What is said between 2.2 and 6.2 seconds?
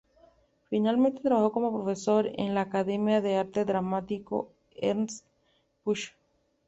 en la Academia de Arte Dramático Ernst Busch.